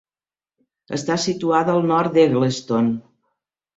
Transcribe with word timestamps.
Està 0.97 1.17
situada 1.27 1.75
al 1.75 1.85
nord 1.91 2.17
d'Eggleston. 2.17 2.91